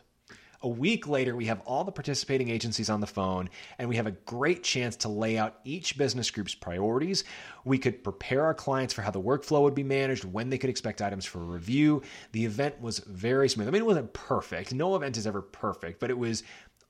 A 0.62 0.68
week 0.68 1.06
later, 1.06 1.36
we 1.36 1.46
have 1.46 1.60
all 1.60 1.84
the 1.84 1.92
participating 1.92 2.48
agencies 2.48 2.90
on 2.90 3.00
the 3.00 3.06
phone, 3.06 3.50
and 3.78 3.88
we 3.88 3.96
have 3.96 4.06
a 4.06 4.12
great 4.12 4.62
chance 4.62 4.96
to 4.96 5.08
lay 5.08 5.38
out 5.38 5.58
each 5.64 5.98
business 5.98 6.30
group's 6.30 6.54
priorities. 6.54 7.24
We 7.64 7.78
could 7.78 8.02
prepare 8.02 8.44
our 8.44 8.54
clients 8.54 8.94
for 8.94 9.02
how 9.02 9.10
the 9.10 9.20
workflow 9.20 9.62
would 9.62 9.74
be 9.74 9.82
managed, 9.82 10.24
when 10.24 10.50
they 10.50 10.58
could 10.58 10.70
expect 10.70 11.02
items 11.02 11.24
for 11.24 11.38
review. 11.38 12.02
The 12.32 12.44
event 12.44 12.80
was 12.80 13.00
very 13.00 13.48
smooth. 13.48 13.68
I 13.68 13.70
mean, 13.70 13.82
it 13.82 13.86
wasn't 13.86 14.12
perfect. 14.12 14.74
No 14.74 14.96
event 14.96 15.16
is 15.16 15.26
ever 15.26 15.42
perfect, 15.42 16.00
but 16.00 16.10
it 16.10 16.18
was 16.18 16.42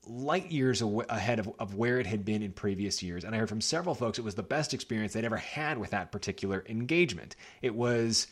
light 0.05 0.51
years 0.51 0.81
ahead 1.09 1.39
of, 1.39 1.51
of 1.59 1.75
where 1.75 1.99
it 1.99 2.05
had 2.05 2.23
been 2.23 2.41
in 2.41 2.53
previous 2.53 3.03
years. 3.03 3.23
And 3.23 3.35
I 3.35 3.39
heard 3.39 3.49
from 3.49 3.61
several 3.61 3.95
folks 3.95 4.17
it 4.17 4.23
was 4.23 4.35
the 4.35 4.43
best 4.43 4.73
experience 4.73 5.13
they'd 5.13 5.25
ever 5.25 5.37
had 5.37 5.77
with 5.77 5.91
that 5.91 6.11
particular 6.11 6.63
engagement. 6.67 7.35
It 7.61 7.75
was 7.75 8.27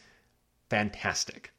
fantastic. 0.69 1.51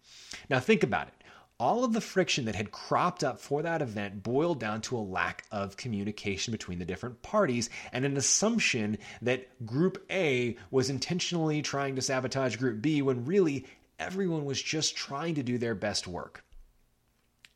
Now, 0.49 0.61
think 0.61 0.83
about 0.83 1.09
it 1.09 1.14
all 1.58 1.84
of 1.84 1.92
the 1.92 2.00
friction 2.00 2.44
that 2.44 2.54
had 2.54 2.70
cropped 2.70 3.25
up 3.25 3.40
for 3.40 3.62
that 3.62 3.80
event 3.80 4.22
boiled 4.22 4.60
down 4.60 4.80
to 4.82 4.96
a 4.96 4.98
lack 4.98 5.44
of 5.50 5.76
communication 5.76 6.52
between 6.52 6.78
the 6.78 6.84
different 6.84 7.22
parties 7.22 7.70
and 7.92 8.04
an 8.04 8.16
assumption 8.16 8.98
that 9.22 9.64
Group 9.64 10.04
A 10.10 10.56
was 10.70 10.90
intentionally 10.90 11.62
trying 11.62 11.96
to 11.96 12.02
sabotage 12.02 12.56
Group 12.56 12.82
B 12.82 13.00
when 13.00 13.25
really 13.25 13.64
everyone 13.98 14.44
was 14.44 14.60
just 14.60 14.96
trying 14.96 15.34
to 15.36 15.42
do 15.42 15.56
their 15.56 15.75
best 15.75 16.06
work. 16.06 16.44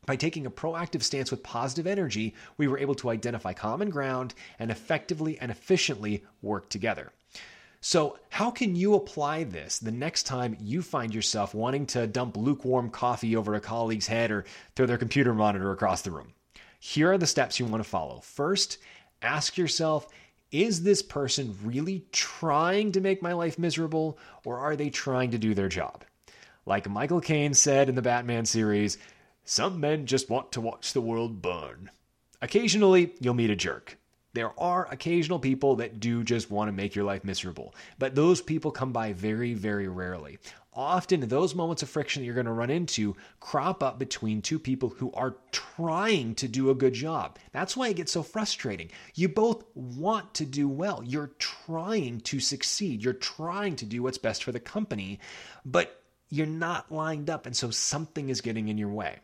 By 0.07 0.17
taking 0.17 0.47
a 0.47 0.51
proactive 0.51 1.03
stance 1.03 1.31
with 1.31 1.43
positive 1.43 1.87
energy, 1.87 2.35
we 2.57 2.69
were 2.69 2.79
able 2.79 2.95
to 2.97 3.11
identify 3.11 3.53
common 3.53 3.91
ground 3.91 4.35
and 4.59 4.71
effectively 4.71 5.39
and 5.39 5.51
efficiently 5.51 6.25
work 6.41 6.71
together. 6.71 7.13
So, 7.83 8.19
how 8.29 8.51
can 8.51 8.77
you 8.77 8.95
apply 8.95 9.45
this 9.45 9.79
the 9.79 9.91
next 9.91 10.25
time 10.25 10.57
you 10.61 10.83
find 10.83 11.15
yourself 11.15 11.55
wanting 11.55 11.87
to 11.87 12.07
dump 12.07 12.37
lukewarm 12.37 12.91
coffee 12.91 13.37
over 13.37 13.55
a 13.55 13.61
colleague's 13.61 14.07
head 14.07 14.31
or 14.31 14.45
throw 14.77 14.85
their 14.85 14.99
computer 14.99 15.33
monitor 15.33 15.73
across 15.73 16.03
the 16.03 16.11
room? 16.11 16.35
Here 16.79 17.11
are 17.13 17.19
the 17.19 17.27
steps 17.27 17.59
you 17.59 17.65
want 17.65 17.83
to 17.83 17.89
follow. 17.89 18.21
First, 18.21 18.79
ask 19.23 19.57
yourself 19.57 20.07
is 20.53 20.83
this 20.83 21.01
person 21.01 21.57
really 21.63 22.05
trying 22.11 22.93
to 22.93 23.01
make 23.01 23.23
my 23.23 23.33
life 23.33 23.59
miserable 23.59 24.19
or 24.45 24.59
are 24.59 24.77
they 24.77 24.91
trying 24.91 25.31
to 25.31 25.39
do 25.39 25.55
their 25.55 25.69
job? 25.69 26.05
Like 26.67 26.89
Michael 26.89 27.21
Caine 27.21 27.55
said 27.55 27.89
in 27.89 27.95
the 27.95 28.03
Batman 28.03 28.45
series, 28.45 28.99
some 29.45 29.81
men 29.81 30.07
just 30.07 30.29
want 30.29 30.53
to 30.53 30.61
watch 30.61 30.93
the 30.93 31.01
world 31.01 31.41
burn. 31.41 31.91
Occasionally, 32.43 33.15
you'll 33.21 33.35
meet 33.35 33.51
a 33.51 33.57
jerk. 33.57 33.97
There 34.33 34.59
are 34.61 34.87
occasional 34.91 35.41
people 35.41 35.77
that 35.77 35.99
do 35.99 36.23
just 36.23 36.51
want 36.51 36.69
to 36.69 36.73
make 36.73 36.95
your 36.95 37.05
life 37.05 37.25
miserable, 37.25 37.75
but 37.99 38.15
those 38.15 38.41
people 38.41 38.71
come 38.71 38.93
by 38.93 39.13
very, 39.13 39.55
very 39.55 39.89
rarely. 39.89 40.39
Often, 40.73 41.23
those 41.23 41.57
moments 41.57 41.83
of 41.83 41.91
friction 41.91 42.23
that 42.23 42.27
you're 42.27 42.35
going 42.37 42.47
to 42.47 42.53
run 42.53 42.71
into 42.71 43.17
crop 43.41 43.83
up 43.83 43.99
between 43.99 44.41
two 44.41 44.61
people 44.61 44.89
who 44.89 45.11
are 45.13 45.37
trying 45.51 46.37
to 46.37 46.47
do 46.47 46.71
a 46.71 46.77
good 46.77 46.95
job. 46.95 47.41
That's 47.51 47.77
why 47.77 47.89
it 47.89 47.97
gets 47.97 48.13
so 48.13 48.23
frustrating. 48.23 48.91
You 49.17 49.29
both 49.29 49.65
want 49.75 50.33
to 50.35 50.47
do 50.47 50.69
well, 50.69 51.03
you're 51.05 51.33
trying 51.39 52.21
to 52.21 52.39
succeed, 52.39 53.03
you're 53.03 53.15
trying 53.15 53.75
to 53.77 53.85
do 53.85 54.05
what's 54.05 54.19
best 54.19 54.45
for 54.45 54.53
the 54.53 54.61
company, 54.61 55.19
but 55.65 56.01
you're 56.29 56.47
not 56.47 56.93
lined 56.93 57.29
up, 57.29 57.47
and 57.47 57.57
so 57.57 57.71
something 57.71 58.29
is 58.29 58.41
getting 58.41 58.69
in 58.69 58.79
your 58.79 58.91
way. 58.91 59.17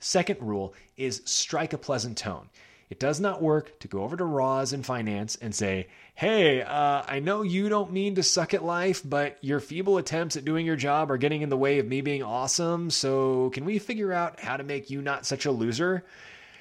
Second 0.00 0.38
rule 0.40 0.74
is 0.96 1.20
strike 1.26 1.74
a 1.74 1.78
pleasant 1.78 2.16
tone. 2.16 2.48
It 2.92 3.00
does 3.00 3.20
not 3.20 3.40
work 3.40 3.78
to 3.80 3.88
go 3.88 4.02
over 4.02 4.18
to 4.18 4.24
Roz 4.26 4.74
in 4.74 4.82
finance 4.82 5.36
and 5.36 5.54
say, 5.54 5.86
Hey, 6.14 6.60
uh, 6.60 7.02
I 7.08 7.20
know 7.20 7.40
you 7.40 7.70
don't 7.70 7.90
mean 7.90 8.16
to 8.16 8.22
suck 8.22 8.52
at 8.52 8.62
life, 8.62 9.00
but 9.02 9.38
your 9.40 9.60
feeble 9.60 9.96
attempts 9.96 10.36
at 10.36 10.44
doing 10.44 10.66
your 10.66 10.76
job 10.76 11.10
are 11.10 11.16
getting 11.16 11.40
in 11.40 11.48
the 11.48 11.56
way 11.56 11.78
of 11.78 11.86
me 11.86 12.02
being 12.02 12.22
awesome. 12.22 12.90
So, 12.90 13.48
can 13.48 13.64
we 13.64 13.78
figure 13.78 14.12
out 14.12 14.40
how 14.40 14.58
to 14.58 14.62
make 14.62 14.90
you 14.90 15.00
not 15.00 15.24
such 15.24 15.46
a 15.46 15.50
loser? 15.50 16.04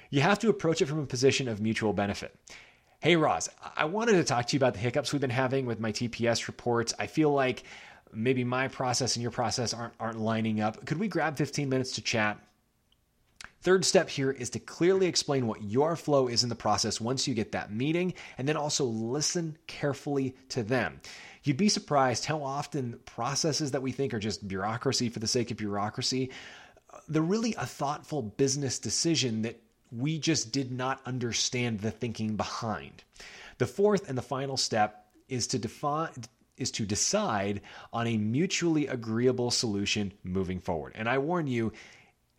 You 0.10 0.22
have 0.22 0.40
to 0.40 0.48
approach 0.48 0.82
it 0.82 0.86
from 0.86 1.00
a 1.00 1.06
position 1.06 1.50
of 1.50 1.60
mutual 1.60 1.92
benefit. 1.92 2.34
Hey, 3.02 3.18
Roz, 3.18 3.50
I 3.76 3.84
wanted 3.84 4.14
to 4.14 4.24
talk 4.24 4.48
to 4.48 4.54
you 4.56 4.60
about 4.60 4.76
the 4.76 4.80
hiccups 4.80 5.12
we've 5.12 5.20
been 5.20 5.30
having 5.32 5.66
with 5.66 5.82
my 5.82 5.92
TPS 5.92 6.48
reports. 6.48 6.94
I 6.98 7.08
feel 7.08 7.34
like 7.34 7.66
maybe 8.14 8.46
my 8.46 8.70
process 8.70 9.18
and 9.18 9.22
your 9.22 9.32
process 9.32 9.74
aren't, 9.74 9.96
aren't 10.00 10.22
lining 10.22 10.62
up. 10.62 10.86
Could 10.86 10.98
we 10.98 11.10
grab 11.10 11.36
15 11.36 11.68
minutes 11.68 11.92
to 11.96 12.02
chat? 12.02 12.40
Third 13.62 13.86
step 13.86 14.10
here 14.10 14.32
is 14.32 14.50
to 14.52 14.60
clearly 14.60 15.06
explain 15.06 15.46
what 15.46 15.62
your 15.62 15.96
flow 15.96 16.28
is 16.28 16.44
in 16.44 16.50
the 16.50 16.56
process 16.56 17.00
once 17.00 17.28
you 17.28 17.36
get 17.36 17.52
that 17.52 17.72
meeting, 17.72 18.16
and 18.38 18.48
then 18.48 18.58
also 18.58 18.86
listen 18.86 19.58
carefully 19.68 20.36
to 20.50 20.64
them. 20.64 21.00
You'd 21.44 21.58
be 21.58 21.70
surprised 21.70 22.26
how 22.26 22.44
often 22.44 23.00
processes 23.06 23.72
that 23.72 23.82
we 23.82 23.92
think 23.92 24.14
are 24.14 24.20
just 24.20 24.48
bureaucracy 24.48 25.10
for 25.10 25.20
the 25.20 25.28
sake 25.28 25.52
of 25.52 25.58
bureaucracy, 25.58 26.32
uh, 26.92 26.98
they're 27.08 27.22
really 27.22 27.54
a 27.56 27.66
thoughtful 27.66 28.22
business 28.22 28.80
decision 28.80 29.44
that 29.44 29.62
we 29.92 30.18
just 30.18 30.52
did 30.52 30.72
not 30.72 31.02
understand 31.06 31.82
the 31.82 31.92
thinking 31.92 32.36
behind. 32.36 33.04
The 33.60 33.68
fourth 33.68 34.10
and 34.10 34.18
the 34.18 34.24
final 34.24 34.58
step 34.58 35.06
is 35.30 35.48
to 35.48 35.60
define 35.60 36.10
is 36.58 36.72
to 36.72 36.86
decide 36.86 37.62
on 37.92 38.06
a 38.06 38.18
mutually 38.18 38.86
agreeable 38.86 39.50
solution 39.50 40.14
moving 40.24 40.60
forward. 40.60 40.94
And 40.96 41.10
I 41.10 41.18
warn 41.18 41.48
you, 41.48 41.74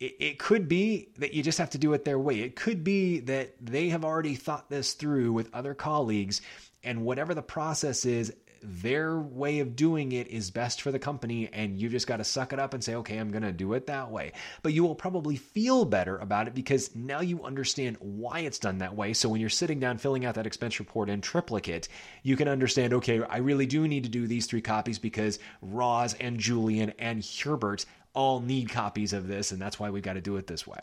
it, 0.03 0.39
could 0.39 0.67
be 0.67 1.09
that 1.17 1.33
you 1.33 1.43
just 1.43 1.57
have 1.57 1.69
to 1.71 1.77
do 1.77 1.93
it 1.93 2.05
their 2.05 2.19
way. 2.19 2.41
It 2.41 2.55
could 2.55 2.83
be 2.83 3.19
that 3.21 3.53
they 3.61 3.89
have 3.89 4.03
already 4.03 4.35
thought 4.35 4.69
this 4.69 4.93
through 4.93 5.33
with 5.33 5.53
other 5.53 5.73
colleagues, 5.73 6.41
and 6.83 7.05
whatever 7.05 7.33
the 7.33 7.41
process 7.41 8.05
is, 8.05 8.33
their 8.63 9.19
way 9.19 9.59
of 9.59 9.75
doing 9.75 10.11
it 10.13 10.27
is 10.27 10.49
best 10.51 10.81
for 10.81 10.91
the 10.91 10.99
company, 10.99 11.49
and 11.51 11.79
you 11.79 11.89
just 11.89 12.07
got 12.07 12.17
to 12.17 12.23
suck 12.23 12.53
it 12.53 12.59
up 12.59 12.73
and 12.73 12.83
say, 12.83 12.95
okay, 12.95 13.17
I'm 13.17 13.31
going 13.31 13.43
to 13.43 13.51
do 13.51 13.73
it 13.73 13.87
that 13.87 14.09
way. 14.09 14.31
But 14.61 14.73
you 14.73 14.83
will 14.83 14.95
probably 14.95 15.35
feel 15.35 15.85
better 15.85 16.17
about 16.17 16.47
it 16.47 16.55
because 16.55 16.95
now 16.95 17.21
you 17.21 17.43
understand 17.43 17.97
why 17.99 18.39
it's 18.39 18.59
done 18.59 18.79
that 18.79 18.95
way. 18.95 19.13
So 19.13 19.29
when 19.29 19.41
you're 19.41 19.49
sitting 19.49 19.79
down 19.79 19.97
filling 19.97 20.25
out 20.25 20.35
that 20.35 20.47
expense 20.47 20.79
report 20.79 21.09
in 21.09 21.21
triplicate, 21.21 21.87
you 22.23 22.35
can 22.35 22.47
understand, 22.47 22.93
okay, 22.93 23.21
I 23.23 23.37
really 23.37 23.65
do 23.65 23.87
need 23.87 24.03
to 24.03 24.09
do 24.09 24.27
these 24.27 24.45
three 24.45 24.61
copies 24.61 24.99
because 24.99 25.39
Roz 25.61 26.13
and 26.15 26.39
Julian 26.39 26.93
and 26.99 27.25
Herbert 27.25 27.85
all 28.13 28.39
need 28.39 28.69
copies 28.69 29.13
of 29.13 29.27
this, 29.27 29.51
and 29.51 29.61
that's 29.61 29.79
why 29.79 29.89
we've 29.89 30.03
got 30.03 30.13
to 30.13 30.21
do 30.21 30.37
it 30.37 30.47
this 30.47 30.65
way. 30.67 30.79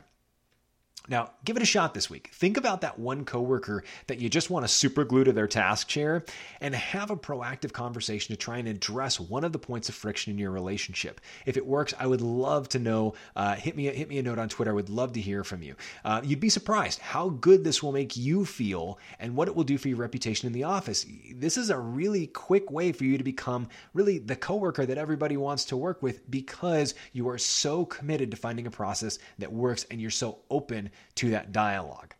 Now, 1.08 1.30
give 1.44 1.56
it 1.56 1.62
a 1.62 1.66
shot 1.66 1.94
this 1.94 2.10
week. 2.10 2.28
Think 2.32 2.58
about 2.58 2.82
that 2.82 2.98
one 2.98 3.24
coworker 3.24 3.84
that 4.06 4.20
you 4.20 4.28
just 4.28 4.50
want 4.50 4.64
to 4.64 4.68
super 4.68 5.02
glue 5.04 5.24
to 5.24 5.32
their 5.32 5.48
task 5.48 5.88
chair 5.88 6.24
and 6.60 6.74
have 6.74 7.10
a 7.10 7.16
proactive 7.16 7.72
conversation 7.72 8.34
to 8.34 8.38
try 8.38 8.58
and 8.58 8.68
address 8.68 9.18
one 9.18 9.42
of 9.42 9.52
the 9.52 9.58
points 9.58 9.88
of 9.88 9.94
friction 9.94 10.30
in 10.30 10.38
your 10.38 10.50
relationship. 10.50 11.20
If 11.46 11.56
it 11.56 11.66
works, 11.66 11.94
I 11.98 12.06
would 12.06 12.20
love 12.20 12.68
to 12.70 12.78
know. 12.78 13.14
Uh, 13.34 13.54
hit 13.54 13.76
me 13.76 13.86
hit 13.86 14.08
me 14.08 14.18
a 14.18 14.22
note 14.22 14.38
on 14.38 14.50
Twitter. 14.50 14.72
I 14.72 14.74
would 14.74 14.90
love 14.90 15.14
to 15.14 15.20
hear 15.20 15.42
from 15.42 15.62
you. 15.62 15.74
Uh, 16.04 16.20
you'd 16.22 16.38
be 16.38 16.50
surprised 16.50 16.98
how 17.00 17.30
good 17.30 17.64
this 17.64 17.82
will 17.82 17.92
make 17.92 18.16
you 18.16 18.44
feel 18.44 18.98
and 19.18 19.34
what 19.34 19.48
it 19.48 19.56
will 19.56 19.64
do 19.64 19.78
for 19.78 19.88
your 19.88 19.96
reputation 19.96 20.46
in 20.46 20.52
the 20.52 20.64
office. 20.64 21.06
This 21.34 21.56
is 21.56 21.70
a 21.70 21.78
really 21.78 22.26
quick 22.26 22.70
way 22.70 22.92
for 22.92 23.04
you 23.04 23.16
to 23.16 23.24
become 23.24 23.68
really 23.94 24.18
the 24.18 24.36
coworker 24.36 24.84
that 24.84 24.98
everybody 24.98 25.38
wants 25.38 25.64
to 25.66 25.76
work 25.78 26.02
with 26.02 26.30
because 26.30 26.94
you 27.14 27.28
are 27.30 27.38
so 27.38 27.86
committed 27.86 28.30
to 28.30 28.36
finding 28.36 28.66
a 28.66 28.70
process 28.70 29.18
that 29.38 29.52
works 29.52 29.86
and 29.90 30.00
you're 30.00 30.10
so 30.10 30.40
open 30.50 30.89
to 31.16 31.30
that 31.30 31.52
dialogue. 31.52 32.14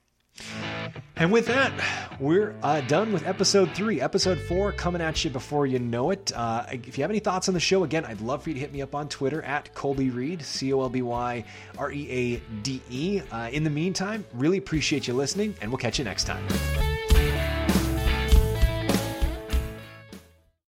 And 1.16 1.30
with 1.30 1.46
that, 1.46 1.72
we're 2.18 2.54
uh, 2.62 2.80
done 2.82 3.12
with 3.12 3.26
episode 3.26 3.72
three. 3.72 4.00
Episode 4.00 4.38
four 4.38 4.72
coming 4.72 5.02
at 5.02 5.22
you 5.22 5.30
before 5.30 5.66
you 5.66 5.78
know 5.78 6.10
it. 6.10 6.32
Uh, 6.34 6.64
if 6.70 6.96
you 6.96 7.04
have 7.04 7.10
any 7.10 7.18
thoughts 7.18 7.46
on 7.48 7.54
the 7.54 7.60
show, 7.60 7.84
again, 7.84 8.06
I'd 8.06 8.22
love 8.22 8.42
for 8.42 8.50
you 8.50 8.54
to 8.54 8.60
hit 8.60 8.72
me 8.72 8.80
up 8.80 8.94
on 8.94 9.08
Twitter 9.08 9.42
at 9.42 9.74
Colby 9.74 10.08
Reade, 10.08 10.42
C 10.42 10.72
O 10.72 10.80
L 10.80 10.88
B 10.88 11.02
Y 11.02 11.44
R 11.76 11.92
E 11.92 12.10
A 12.10 12.36
D 12.62 12.80
E. 12.88 13.20
Uh, 13.30 13.50
in 13.52 13.64
the 13.64 13.70
meantime, 13.70 14.24
really 14.32 14.56
appreciate 14.56 15.06
you 15.06 15.14
listening, 15.14 15.54
and 15.60 15.70
we'll 15.70 15.78
catch 15.78 15.98
you 15.98 16.04
next 16.04 16.24
time. 16.24 16.42